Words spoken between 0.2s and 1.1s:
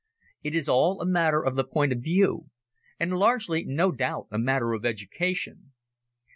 It is all a